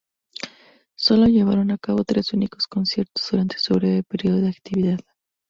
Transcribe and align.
Sólo 0.95 1.27
llevaron 1.27 1.69
a 1.69 1.77
cabo 1.77 2.03
tres 2.03 2.33
únicos 2.33 2.65
conciertos 2.65 3.27
durante 3.29 3.59
su 3.59 3.75
breve 3.75 4.01
período 4.01 4.37
de 4.41 4.49
actividad. 4.49 4.99